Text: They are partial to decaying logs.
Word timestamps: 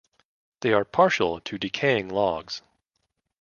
They 0.61 0.73
are 0.73 0.83
partial 0.83 1.39
to 1.41 1.59
decaying 1.59 2.09
logs. 2.09 2.63